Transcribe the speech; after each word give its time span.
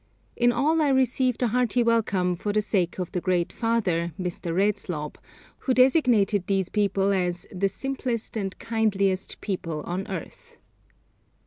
In 0.35 0.51
all 0.51 0.81
I 0.81 0.87
received 0.87 1.43
a 1.43 1.49
hearty 1.49 1.83
welcome 1.83 2.35
for 2.35 2.51
the 2.51 2.61
sake 2.63 2.97
of 2.99 3.11
the 3.11 3.21
'great 3.21 3.53
father,' 3.53 4.13
Mr. 4.19 4.51
Redslob, 4.51 5.17
who 5.59 5.75
designated 5.75 6.47
these 6.47 6.69
people 6.69 7.11
as 7.13 7.45
'the 7.51 7.69
simplest 7.69 8.35
and 8.35 8.57
kindliest 8.57 9.39
people 9.41 9.81
on 9.83 10.07
earth.' 10.07 10.57